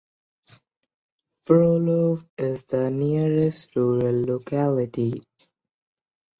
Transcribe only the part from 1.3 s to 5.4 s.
Frolov is the nearest rural locality.